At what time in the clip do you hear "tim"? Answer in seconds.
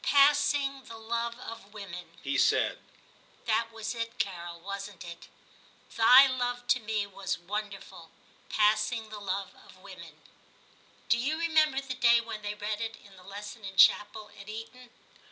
11.49-11.53